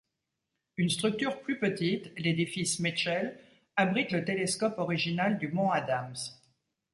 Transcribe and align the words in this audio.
Une 0.77 0.89
structure 0.89 1.39
plus 1.41 1.59
petite, 1.59 2.11
l'édifice 2.17 2.79
Mitchel, 2.79 3.39
abrite 3.75 4.11
le 4.11 4.25
télescope 4.25 4.79
original 4.79 5.37
du 5.37 5.49
Mont 5.49 5.69
Adams. 5.69 6.15